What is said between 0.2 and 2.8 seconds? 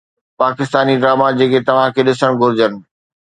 Pakistani drama جيڪي توهان کي ڏسڻ گهرجن